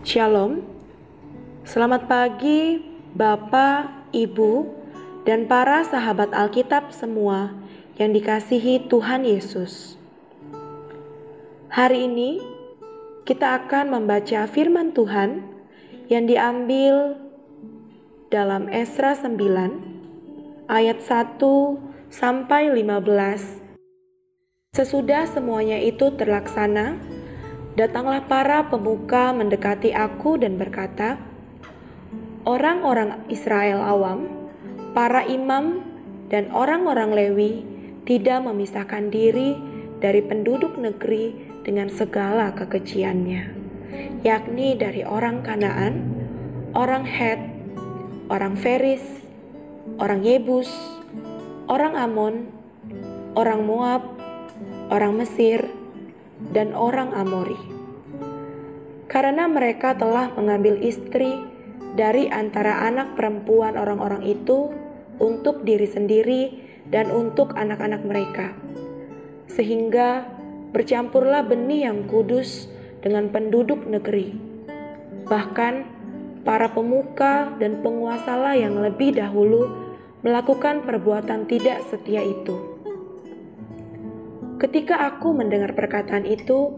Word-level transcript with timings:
Shalom, 0.00 0.64
selamat 1.68 2.08
pagi 2.08 2.80
Bapak, 3.12 4.08
Ibu, 4.16 4.64
dan 5.28 5.44
para 5.44 5.84
sahabat 5.84 6.32
Alkitab 6.32 6.88
semua 6.88 7.52
yang 8.00 8.16
dikasihi 8.16 8.88
Tuhan 8.88 9.28
Yesus. 9.28 10.00
Hari 11.68 12.08
ini 12.08 12.40
kita 13.28 13.60
akan 13.60 13.92
membaca 13.92 14.48
firman 14.48 14.96
Tuhan 14.96 15.44
yang 16.08 16.24
diambil 16.24 17.20
dalam 18.32 18.72
Esra 18.72 19.12
9 19.12 19.36
ayat 20.72 20.96
1 21.04 21.44
sampai 22.08 22.72
15. 22.72 24.72
Sesudah 24.72 25.28
semuanya 25.28 25.76
itu 25.76 26.08
terlaksana, 26.16 27.19
Datanglah 27.80 28.28
para 28.28 28.68
pemuka 28.68 29.32
mendekati 29.32 29.96
aku 29.96 30.36
dan 30.36 30.60
berkata, 30.60 31.16
"Orang-orang 32.44 33.24
Israel 33.32 33.80
awam, 33.80 34.28
para 34.92 35.24
imam, 35.24 35.80
dan 36.28 36.52
orang-orang 36.52 37.16
Lewi 37.16 37.64
tidak 38.04 38.44
memisahkan 38.44 39.08
diri 39.08 39.56
dari 39.96 40.20
penduduk 40.20 40.76
negeri 40.76 41.32
dengan 41.64 41.88
segala 41.88 42.52
kekejiannya, 42.52 43.48
yakni 44.28 44.76
dari 44.76 45.00
orang 45.00 45.40
Kanaan, 45.40 46.04
orang 46.76 47.08
Het, 47.08 47.40
orang 48.28 48.60
Feris, 48.60 49.24
orang 49.96 50.20
Yebus, 50.20 50.68
orang 51.72 51.96
Amon, 51.96 52.44
orang 53.40 53.64
Moab, 53.64 54.04
orang 54.92 55.16
Mesir, 55.16 55.79
dan 56.50 56.72
orang 56.72 57.12
Amori. 57.12 57.58
Karena 59.10 59.50
mereka 59.50 59.98
telah 59.98 60.32
mengambil 60.38 60.78
istri 60.80 61.36
dari 61.98 62.30
antara 62.30 62.86
anak 62.86 63.18
perempuan 63.18 63.74
orang-orang 63.74 64.22
itu 64.22 64.70
untuk 65.20 65.66
diri 65.66 65.84
sendiri 65.84 66.42
dan 66.88 67.10
untuk 67.10 67.52
anak-anak 67.58 68.02
mereka, 68.06 68.54
sehingga 69.50 70.26
bercampurlah 70.70 71.44
benih 71.44 71.90
yang 71.90 72.06
kudus 72.06 72.70
dengan 73.02 73.28
penduduk 73.28 73.84
negeri. 73.84 74.32
Bahkan 75.26 75.74
para 76.46 76.72
pemuka 76.72 77.52
dan 77.60 77.84
penguasalah 77.84 78.56
yang 78.56 78.80
lebih 78.80 79.18
dahulu 79.18 79.68
melakukan 80.24 80.86
perbuatan 80.86 81.44
tidak 81.50 81.84
setia 81.90 82.24
itu. 82.24 82.79
Ketika 84.60 85.08
aku 85.08 85.32
mendengar 85.32 85.72
perkataan 85.72 86.28
itu, 86.28 86.76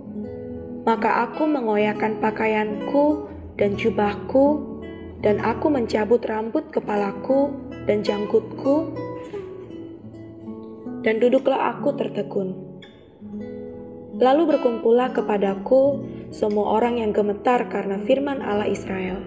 maka 0.87 1.27
aku 1.27 1.51
mengoyakkan 1.51 2.23
pakaianku 2.23 3.27
dan 3.59 3.75
jubahku, 3.75 4.79
dan 5.19 5.43
aku 5.43 5.67
mencabut 5.67 6.23
rambut 6.23 6.71
kepalaku 6.71 7.51
dan 7.91 8.07
janggutku, 8.07 8.95
dan 11.03 11.19
duduklah 11.19 11.75
aku 11.75 11.91
tertegun. 11.99 12.55
Lalu 14.23 14.55
berkumpullah 14.55 15.11
kepadaku 15.11 16.07
semua 16.31 16.79
orang 16.79 17.03
yang 17.03 17.11
gemetar 17.11 17.67
karena 17.67 17.99
firman 18.07 18.39
Allah 18.47 18.71
Israel. 18.71 19.19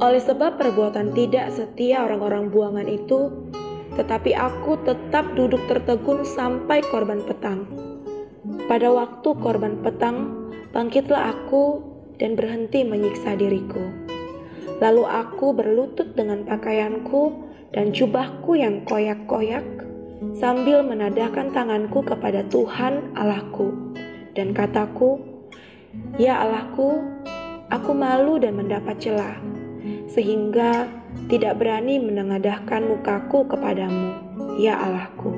Oleh 0.00 0.24
sebab 0.24 0.56
perbuatan 0.56 1.12
tidak 1.12 1.52
setia 1.52 2.00
orang-orang 2.00 2.48
buangan 2.48 2.88
itu, 2.88 3.52
tetapi 3.98 4.36
aku 4.36 4.78
tetap 4.86 5.34
duduk 5.34 5.60
tertegun 5.66 6.22
sampai 6.22 6.82
korban 6.90 7.22
petang. 7.26 7.66
Pada 8.70 8.86
waktu 8.94 9.28
korban 9.42 9.82
petang, 9.82 10.50
bangkitlah 10.70 11.34
aku 11.34 11.82
dan 12.22 12.38
berhenti 12.38 12.86
menyiksa 12.86 13.34
diriku. 13.34 13.82
Lalu 14.78 15.04
aku 15.04 15.52
berlutut 15.52 16.14
dengan 16.14 16.46
pakaianku 16.46 17.50
dan 17.74 17.90
jubahku 17.90 18.56
yang 18.56 18.86
koyak-koyak, 18.86 19.66
sambil 20.36 20.80
menadahkan 20.86 21.50
tanganku 21.50 22.00
kepada 22.04 22.46
Tuhan 22.48 23.12
Allahku, 23.18 23.94
dan 24.32 24.54
kataku, 24.54 25.20
"Ya 26.16 26.40
Allahku, 26.40 27.02
aku 27.68 27.90
malu 27.92 28.40
dan 28.40 28.56
mendapat 28.56 28.98
celah, 29.02 29.36
sehingga 30.10 30.99
tidak 31.30 31.62
berani 31.62 32.02
menengadahkan 32.02 32.86
mukaku 32.86 33.46
kepadamu, 33.46 34.18
ya 34.58 34.78
Allahku. 34.78 35.34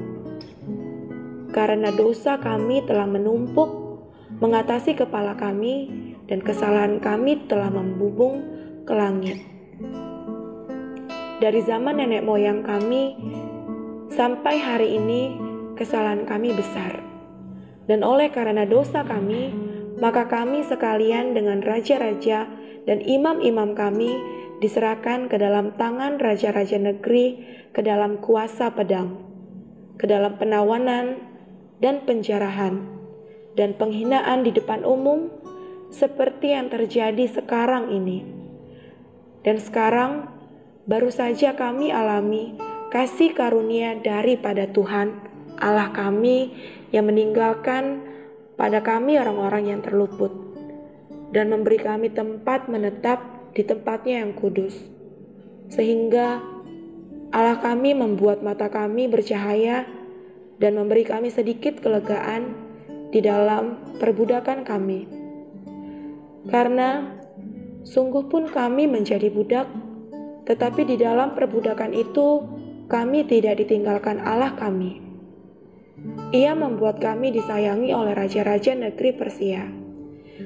Karena 1.52 1.92
dosa 1.92 2.40
kami 2.40 2.80
telah 2.88 3.04
menumpuk, 3.04 3.68
mengatasi 4.40 4.96
kepala 4.96 5.36
kami, 5.36 5.92
dan 6.32 6.40
kesalahan 6.40 6.96
kami 6.96 7.44
telah 7.44 7.68
membubung 7.68 8.40
ke 8.88 8.92
langit. 8.96 9.38
Dari 11.44 11.60
zaman 11.66 12.00
nenek 12.00 12.24
moyang 12.24 12.64
kami 12.64 13.18
sampai 14.08 14.56
hari 14.62 14.96
ini, 14.96 15.36
kesalahan 15.76 16.24
kami 16.24 16.56
besar. 16.56 17.02
Dan 17.84 18.00
oleh 18.06 18.30
karena 18.30 18.62
dosa 18.62 19.02
kami, 19.02 19.50
maka 19.98 20.24
kami 20.30 20.64
sekalian 20.64 21.34
dengan 21.34 21.60
raja-raja 21.60 22.46
dan 22.86 22.98
imam-imam 23.02 23.74
kami 23.74 24.14
diserahkan 24.62 25.26
ke 25.26 25.34
dalam 25.42 25.74
tangan 25.74 26.22
raja-raja 26.22 26.78
negeri, 26.78 27.42
ke 27.74 27.82
dalam 27.82 28.22
kuasa 28.22 28.70
pedang, 28.70 29.18
ke 29.98 30.06
dalam 30.06 30.38
penawanan 30.38 31.18
dan 31.82 32.06
penjarahan, 32.06 32.86
dan 33.58 33.74
penghinaan 33.74 34.46
di 34.46 34.54
depan 34.54 34.86
umum, 34.86 35.28
seperti 35.90 36.54
yang 36.54 36.70
terjadi 36.70 37.26
sekarang 37.26 37.90
ini. 37.90 38.22
Dan 39.42 39.58
sekarang 39.58 40.30
baru 40.86 41.10
saja 41.10 41.58
kami 41.58 41.90
alami 41.90 42.54
kasih 42.94 43.34
karunia 43.34 43.98
daripada 43.98 44.70
Tuhan, 44.70 45.10
Allah 45.58 45.90
kami 45.90 46.54
yang 46.94 47.10
meninggalkan 47.10 48.06
pada 48.54 48.78
kami 48.78 49.18
orang-orang 49.18 49.74
yang 49.74 49.80
terluput 49.82 50.30
dan 51.32 51.48
memberi 51.48 51.80
kami 51.80 52.12
tempat 52.12 52.68
menetap 52.68 53.41
di 53.52 53.62
tempatnya 53.64 54.24
yang 54.24 54.32
kudus. 54.36 54.76
Sehingga 55.72 56.40
Allah 57.32 57.56
kami 57.64 57.96
membuat 57.96 58.44
mata 58.44 58.68
kami 58.68 59.08
bercahaya 59.08 59.88
dan 60.60 60.76
memberi 60.76 61.08
kami 61.08 61.32
sedikit 61.32 61.80
kelegaan 61.80 62.52
di 63.08 63.24
dalam 63.24 63.96
perbudakan 63.96 64.68
kami. 64.68 65.08
Karena 66.48 67.08
sungguh 67.88 68.28
pun 68.28 68.48
kami 68.52 68.84
menjadi 68.84 69.32
budak, 69.32 69.68
tetapi 70.44 70.84
di 70.84 70.96
dalam 71.00 71.32
perbudakan 71.32 71.96
itu 71.96 72.44
kami 72.92 73.24
tidak 73.24 73.64
ditinggalkan 73.64 74.20
Allah 74.20 74.52
kami. 74.52 75.00
Ia 76.34 76.52
membuat 76.56 76.98
kami 76.98 77.30
disayangi 77.30 77.94
oleh 77.94 78.12
raja-raja 78.12 78.74
negeri 78.74 79.14
Persia, 79.14 79.64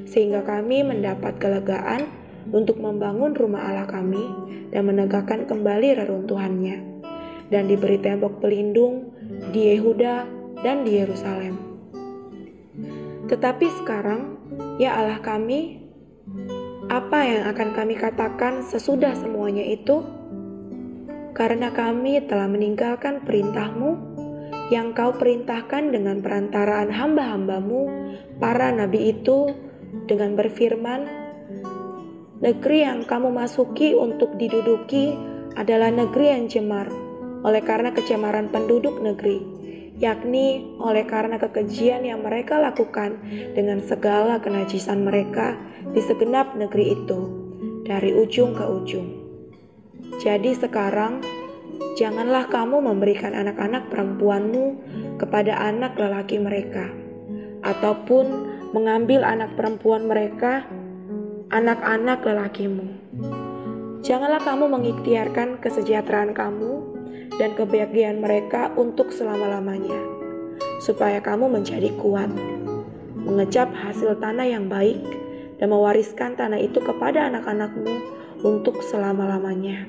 sehingga 0.05 0.45
kami 0.45 0.85
mendapat 0.85 1.41
kelegaan 1.41 2.26
untuk 2.55 2.79
membangun 2.79 3.35
rumah 3.35 3.67
Allah 3.67 3.87
kami 3.89 4.23
dan 4.71 4.87
menegakkan 4.87 5.47
kembali 5.47 6.03
reruntuhannya, 6.03 6.77
dan 7.51 7.71
diberi 7.71 7.99
tembok 8.03 8.43
pelindung 8.43 9.15
di 9.51 9.75
Yehuda 9.75 10.27
dan 10.63 10.83
di 10.83 10.99
Yerusalem. 10.99 11.55
Tetapi 13.27 13.67
sekarang, 13.83 14.39
ya 14.79 14.95
Allah 14.99 15.19
kami, 15.19 15.83
apa 16.87 17.19
yang 17.27 17.43
akan 17.51 17.69
kami 17.75 17.95
katakan 17.99 18.63
sesudah 18.63 19.15
semuanya 19.19 19.67
itu? 19.67 20.07
Karena 21.35 21.75
kami 21.75 22.23
telah 22.25 22.47
meninggalkan 22.47 23.27
perintahmu 23.27 24.17
yang 24.71 24.95
kau 24.95 25.15
perintahkan 25.15 25.95
dengan 25.95 26.23
perantaraan 26.23 26.91
hamba-hambamu, 26.91 27.87
para 28.43 28.71
nabi 28.75 29.15
itu, 29.15 29.55
dengan 30.11 30.35
berfirman, 30.35 31.07
Negeri 32.37 32.85
yang 32.85 33.09
kamu 33.09 33.33
masuki 33.33 33.97
untuk 33.97 34.37
diduduki 34.37 35.17
adalah 35.57 35.89
negeri 35.89 36.37
yang 36.37 36.45
cemar, 36.53 36.85
oleh 37.41 37.65
karena 37.65 37.97
kecemaran 37.97 38.53
penduduk 38.53 39.01
negeri, 39.01 39.41
yakni 39.97 40.77
oleh 40.77 41.09
karena 41.09 41.41
kekejian 41.41 42.05
yang 42.05 42.21
mereka 42.21 42.61
lakukan 42.61 43.17
dengan 43.57 43.81
segala 43.81 44.37
kenajisan 44.37 45.09
mereka 45.09 45.57
di 45.97 46.01
segenap 46.05 46.53
negeri 46.53 46.93
itu, 46.93 47.21
dari 47.89 48.13
ujung 48.13 48.53
ke 48.53 48.65
ujung. 48.69 49.09
Jadi 50.21 50.53
sekarang, 50.61 51.25
janganlah 51.97 52.53
kamu 52.53 52.85
memberikan 52.85 53.33
anak-anak 53.33 53.89
perempuanmu 53.89 54.65
kepada 55.17 55.57
anak 55.57 55.97
lelaki 55.97 56.37
mereka, 56.37 56.93
ataupun 57.65 58.53
mengambil 58.77 59.25
anak 59.25 59.57
perempuan 59.57 60.05
mereka 60.05 60.69
anak-anak 61.47 62.27
lelakimu. 62.27 62.91
Janganlah 64.03 64.43
kamu 64.43 64.67
mengikhtiarkan 64.67 65.63
kesejahteraan 65.63 66.35
kamu 66.35 66.83
dan 67.39 67.55
kebahagiaan 67.55 68.19
mereka 68.19 68.75
untuk 68.75 69.15
selama-lamanya, 69.15 69.99
supaya 70.83 71.23
kamu 71.23 71.47
menjadi 71.47 71.95
kuat, 72.03 72.31
mengecap 73.15 73.71
hasil 73.71 74.19
tanah 74.19 74.47
yang 74.47 74.67
baik, 74.67 74.99
dan 75.63 75.71
mewariskan 75.71 76.35
tanah 76.35 76.59
itu 76.59 76.83
kepada 76.83 77.31
anak-anakmu 77.31 77.95
untuk 78.43 78.83
selama-lamanya. 78.83 79.87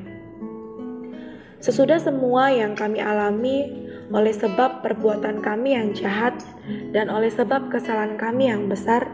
Sesudah 1.57 1.97
semua 1.97 2.53
yang 2.53 2.77
kami 2.77 3.01
alami 3.01 3.89
oleh 4.13 4.31
sebab 4.31 4.85
perbuatan 4.85 5.41
kami 5.41 5.73
yang 5.73 5.91
jahat 5.97 6.37
dan 6.93 7.09
oleh 7.09 7.33
sebab 7.33 7.73
kesalahan 7.73 8.13
kami 8.15 8.47
yang 8.47 8.69
besar, 8.69 9.09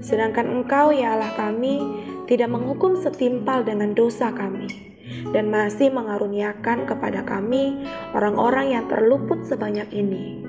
sedangkan 0.00 0.62
Engkau, 0.62 0.90
ya 0.90 1.14
Allah 1.14 1.34
kami, 1.36 1.82
tidak 2.24 2.50
menghukum 2.50 2.96
setimpal 2.96 3.62
dengan 3.62 3.92
dosa 3.92 4.32
kami 4.32 4.94
dan 5.36 5.52
masih 5.52 5.92
mengaruniakan 5.92 6.88
kepada 6.88 7.20
kami 7.26 7.84
orang-orang 8.16 8.72
yang 8.72 8.84
terluput 8.88 9.44
sebanyak 9.44 9.88
ini. 9.92 10.40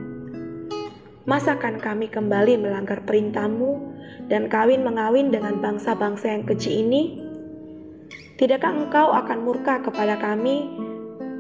Masakan 1.26 1.82
kami 1.82 2.08
kembali 2.08 2.62
melanggar 2.62 3.02
perintahmu 3.04 3.98
dan 4.30 4.46
kawin 4.46 4.86
mengawin 4.86 5.34
dengan 5.34 5.58
bangsa-bangsa 5.58 6.32
yang 6.32 6.46
keji 6.46 6.86
ini? 6.86 7.04
Tidakkah 8.38 8.72
engkau 8.72 9.10
akan 9.10 9.42
murka 9.42 9.82
kepada 9.82 10.22
kami 10.22 10.70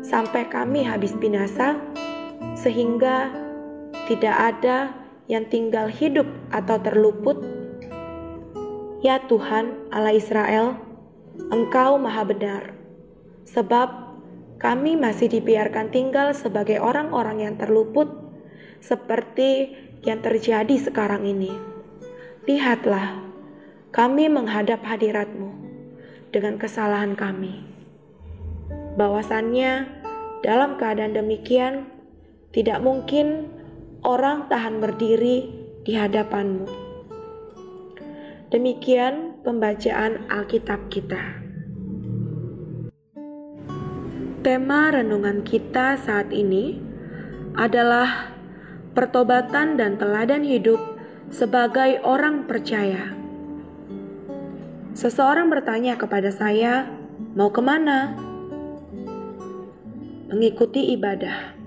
sampai 0.01 0.49
kami 0.49 0.81
habis 0.81 1.13
binasa, 1.13 1.77
sehingga 2.57 3.29
tidak 4.09 4.35
ada 4.35 4.89
yang 5.29 5.45
tinggal 5.53 5.85
hidup 5.85 6.25
atau 6.49 6.81
terluput? 6.81 7.54
Ya 9.05 9.21
Tuhan, 9.29 9.93
Allah 9.93 10.17
Israel, 10.17 10.81
Engkau 11.53 12.01
Maha 12.01 12.25
Benar, 12.25 12.73
sebab 13.45 14.17
kami 14.57 14.97
masih 14.97 15.29
dibiarkan 15.29 15.93
tinggal 15.93 16.33
sebagai 16.33 16.81
orang-orang 16.81 17.45
yang 17.45 17.53
terluput 17.53 18.09
seperti 18.81 19.77
yang 20.01 20.25
terjadi 20.25 20.73
sekarang 20.81 21.21
ini. 21.21 21.53
Lihatlah, 22.49 23.21
kami 23.93 24.25
menghadap 24.25 24.81
hadiratmu 24.81 25.53
dengan 26.33 26.57
kesalahan 26.57 27.13
kami. 27.13 27.61
Bahwasannya, 28.97 29.85
dalam 30.41 30.81
keadaan 30.81 31.13
demikian, 31.13 31.93
tidak 32.57 32.81
mungkin 32.81 33.53
orang 34.01 34.49
tahan 34.49 34.81
berdiri 34.81 35.45
di 35.85 35.93
hadapanmu. 35.93 36.84
Demikian 38.55 39.43
pembacaan 39.43 40.31
Alkitab 40.31 40.87
kita. 40.87 41.19
Tema 44.47 44.95
renungan 44.95 45.43
kita 45.43 45.99
saat 45.99 46.31
ini 46.31 46.79
adalah 47.59 48.31
pertobatan 48.95 49.75
dan 49.75 49.99
teladan 49.99 50.47
hidup 50.47 50.79
sebagai 51.27 51.99
orang 52.07 52.47
percaya. 52.47 53.11
Seseorang 54.95 55.51
bertanya 55.51 55.99
kepada 55.99 56.31
saya, 56.31 56.87
"Mau 57.35 57.51
ke 57.51 57.59
mana?" 57.59 58.15
Mengikuti 60.31 60.95
ibadah. 60.95 61.59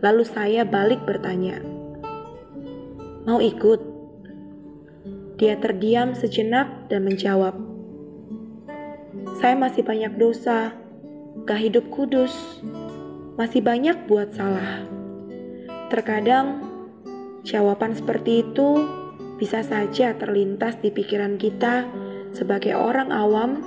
Lalu 0.00 0.24
saya 0.24 0.64
balik 0.64 1.04
bertanya, 1.04 1.60
"Mau 3.28 3.44
ikut?" 3.44 3.95
Dia 5.36 5.60
terdiam 5.60 6.16
sejenak 6.16 6.88
dan 6.88 7.04
menjawab, 7.04 7.60
"Saya 9.36 9.52
masih 9.52 9.84
banyak 9.84 10.16
dosa, 10.16 10.72
gak 11.44 11.60
hidup 11.60 11.92
kudus, 11.92 12.64
masih 13.36 13.60
banyak 13.60 14.08
buat 14.08 14.32
salah." 14.32 14.88
Terkadang 15.92 16.64
jawaban 17.44 17.92
seperti 17.92 18.48
itu 18.48 18.88
bisa 19.36 19.60
saja 19.60 20.16
terlintas 20.16 20.80
di 20.80 20.88
pikiran 20.88 21.36
kita 21.36 21.84
sebagai 22.32 22.72
orang 22.72 23.12
awam, 23.12 23.60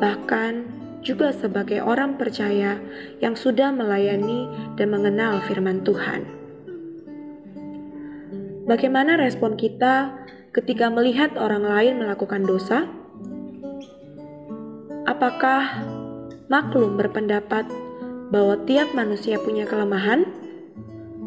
bahkan 0.00 0.64
juga 1.04 1.36
sebagai 1.36 1.84
orang 1.84 2.16
percaya 2.16 2.80
yang 3.20 3.36
sudah 3.36 3.68
melayani 3.76 4.48
dan 4.80 4.88
mengenal 4.88 5.44
firman 5.44 5.84
Tuhan. 5.84 6.24
Bagaimana 8.64 9.20
respon 9.20 9.60
kita 9.60 10.24
ketika 10.54 10.88
melihat 10.88 11.34
orang 11.36 11.66
lain 11.66 12.00
melakukan 12.00 12.46
dosa? 12.46 12.86
Apakah 15.04 15.84
maklum 16.48 16.96
berpendapat 16.96 17.68
bahwa 18.32 18.62
tiap 18.64 18.94
manusia 18.96 19.36
punya 19.42 19.68
kelemahan? 19.68 20.44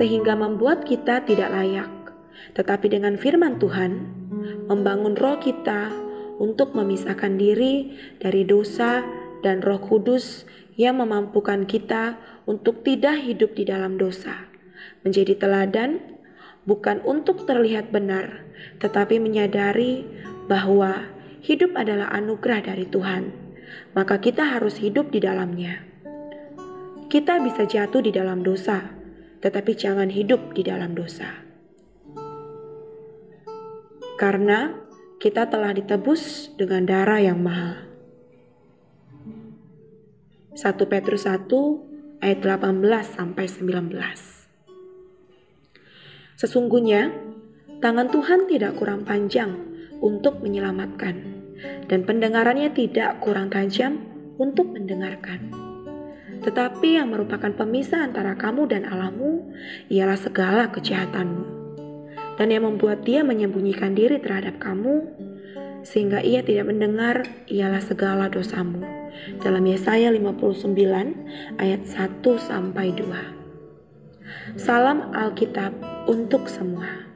sehingga 0.00 0.32
membuat 0.32 0.88
kita 0.88 1.20
tidak 1.28 1.52
layak. 1.52 1.97
Tetapi 2.54 2.86
dengan 2.90 3.16
firman 3.16 3.58
Tuhan, 3.60 3.92
membangun 4.66 5.14
roh 5.14 5.38
kita 5.38 5.90
untuk 6.38 6.74
memisahkan 6.74 7.34
diri 7.34 7.98
dari 8.22 8.46
dosa 8.46 9.02
dan 9.42 9.62
Roh 9.62 9.82
Kudus 9.82 10.46
yang 10.78 11.02
memampukan 11.02 11.66
kita 11.66 12.18
untuk 12.46 12.86
tidak 12.86 13.18
hidup 13.22 13.58
di 13.58 13.66
dalam 13.66 13.98
dosa 13.98 14.48
menjadi 15.02 15.38
teladan 15.38 16.18
bukan 16.68 17.00
untuk 17.06 17.48
terlihat 17.48 17.88
benar, 17.88 18.44
tetapi 18.82 19.16
menyadari 19.16 20.04
bahwa 20.50 21.08
hidup 21.40 21.72
adalah 21.78 22.12
anugerah 22.12 22.60
dari 22.64 22.84
Tuhan, 22.88 23.32
maka 23.96 24.20
kita 24.20 24.44
harus 24.58 24.80
hidup 24.80 25.08
di 25.08 25.20
dalamnya. 25.22 25.84
Kita 27.08 27.40
bisa 27.40 27.64
jatuh 27.64 28.04
di 28.04 28.12
dalam 28.12 28.44
dosa, 28.44 28.84
tetapi 29.40 29.72
jangan 29.72 30.12
hidup 30.12 30.52
di 30.52 30.60
dalam 30.60 30.92
dosa. 30.92 31.47
Karena 34.18 34.74
kita 35.22 35.46
telah 35.46 35.70
ditebus 35.70 36.50
dengan 36.58 36.82
darah 36.82 37.22
yang 37.22 37.38
mahal. 37.38 37.86
1 40.58 40.74
Petrus 40.90 41.22
1 41.22 41.46
ayat 42.18 42.38
18 42.42 42.82
sampai 43.14 43.46
19. 43.46 43.94
Sesungguhnya, 46.34 47.14
tangan 47.78 48.10
Tuhan 48.10 48.50
tidak 48.50 48.74
kurang 48.78 49.06
panjang 49.06 49.54
untuk 50.02 50.42
menyelamatkan, 50.42 51.14
dan 51.86 52.02
pendengarannya 52.02 52.74
tidak 52.74 53.22
kurang 53.22 53.54
tajam 53.54 54.02
untuk 54.38 54.70
mendengarkan. 54.70 55.50
Tetapi 56.42 56.98
yang 56.98 57.10
merupakan 57.10 57.50
pemisah 57.54 58.06
antara 58.06 58.38
kamu 58.38 58.70
dan 58.70 58.86
Allahmu 58.86 59.50
ialah 59.90 60.18
segala 60.18 60.70
kejahatanmu, 60.70 61.57
dan 62.38 62.54
yang 62.54 62.64
membuat 62.70 63.02
dia 63.02 63.26
menyembunyikan 63.26 63.98
diri 63.98 64.22
terhadap 64.22 64.62
kamu, 64.62 65.02
sehingga 65.82 66.22
ia 66.22 66.46
tidak 66.46 66.70
mendengar 66.70 67.26
ialah 67.50 67.82
segala 67.82 68.30
dosamu. 68.30 68.86
Dalam 69.42 69.66
Yesaya 69.66 70.14
59 70.14 71.58
ayat 71.58 71.82
1 71.82 72.22
sampai 72.38 72.94
2. 72.94 74.54
Salam 74.54 75.10
Alkitab 75.10 75.74
untuk 76.06 76.46
semua. 76.46 77.07